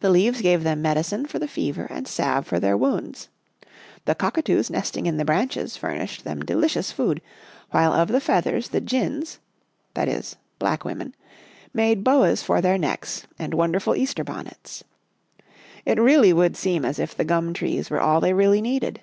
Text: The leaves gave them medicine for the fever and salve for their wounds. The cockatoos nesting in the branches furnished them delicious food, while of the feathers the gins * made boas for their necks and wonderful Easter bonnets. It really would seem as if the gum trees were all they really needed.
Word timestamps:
The 0.00 0.08
leaves 0.08 0.40
gave 0.40 0.64
them 0.64 0.80
medicine 0.80 1.26
for 1.26 1.38
the 1.38 1.46
fever 1.46 1.86
and 1.90 2.08
salve 2.08 2.46
for 2.46 2.58
their 2.58 2.74
wounds. 2.74 3.28
The 4.06 4.14
cockatoos 4.14 4.70
nesting 4.70 5.04
in 5.04 5.18
the 5.18 5.26
branches 5.26 5.76
furnished 5.76 6.24
them 6.24 6.40
delicious 6.42 6.90
food, 6.90 7.20
while 7.70 7.92
of 7.92 8.08
the 8.08 8.18
feathers 8.22 8.70
the 8.70 8.80
gins 8.80 9.38
* 9.94 9.94
made 9.94 10.14
boas 12.02 12.42
for 12.42 12.62
their 12.62 12.78
necks 12.78 13.26
and 13.38 13.52
wonderful 13.52 13.94
Easter 13.94 14.24
bonnets. 14.24 14.84
It 15.84 16.00
really 16.00 16.32
would 16.32 16.56
seem 16.56 16.86
as 16.86 16.98
if 16.98 17.14
the 17.14 17.26
gum 17.26 17.52
trees 17.52 17.90
were 17.90 18.00
all 18.00 18.22
they 18.22 18.32
really 18.32 18.62
needed. 18.62 19.02